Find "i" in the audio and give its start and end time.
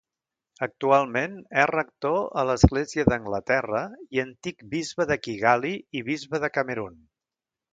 4.17-4.25, 6.01-6.03